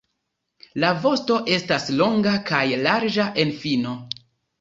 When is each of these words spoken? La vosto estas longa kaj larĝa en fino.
La 0.83 0.87
vosto 1.01 1.35
estas 1.57 1.85
longa 1.99 2.33
kaj 2.47 2.63
larĝa 2.87 3.27
en 3.45 3.53
fino. 3.65 3.93